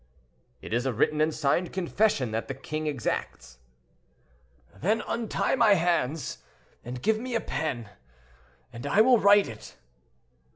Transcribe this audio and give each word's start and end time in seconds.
"It 0.63 0.73
is 0.73 0.87
a 0.87 0.93
written 0.93 1.21
and 1.21 1.31
signed 1.31 1.71
confession 1.71 2.31
that 2.31 2.47
the 2.47 2.55
king 2.55 2.87
exacts." 2.87 3.59
"Then 4.75 5.03
untie 5.07 5.53
my 5.53 5.75
hands, 5.75 6.39
and 6.83 7.03
give 7.03 7.19
me 7.19 7.35
a 7.35 7.39
pen 7.39 7.87
and 8.73 8.87
I 8.87 9.01
will 9.01 9.19
write 9.19 9.47
it." 9.47 9.75